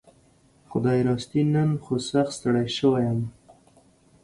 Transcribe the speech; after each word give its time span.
خدايي 0.71 1.01
راستي 1.07 1.41
نن 1.53 1.69
خو 1.83 1.93
سخت 2.09 2.31
ستړى 2.37 2.65
شوي 2.77 3.01
يم 3.07 3.19